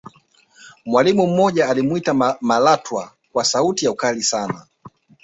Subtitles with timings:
[0.85, 4.65] mwalimu mmoja alimwita malatwa kwa sauti ya ukali sana